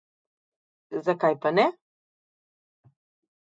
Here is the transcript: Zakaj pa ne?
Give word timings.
Zakaj 1.03 1.33
pa 1.43 1.51
ne? 1.57 1.65